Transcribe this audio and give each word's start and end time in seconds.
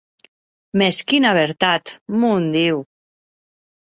Mès 0.81 1.01
quina 1.11 1.33
vertat, 1.37 1.91
mon 2.23 2.47
Diu! 2.57 2.81